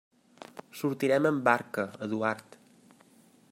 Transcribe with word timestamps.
Sortirem 0.79 1.27
amb 1.31 1.45
barca, 1.49 1.85
Eduard. 2.09 2.59